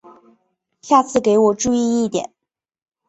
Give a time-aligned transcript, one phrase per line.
[0.81, 2.33] 下次给我注意一点！